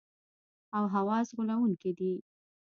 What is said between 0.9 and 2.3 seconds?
حواس غولونکي دي.